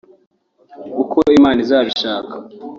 ”Uko 1.03 1.17
Imana 1.37 1.59
izabishaka 1.65 2.35